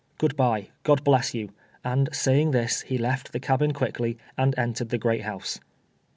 [0.17, 0.69] Good l)ye.
[0.81, 1.51] God bless you,"
[1.85, 5.59] aiid saying this he left the cabin quickly, and entered the great house.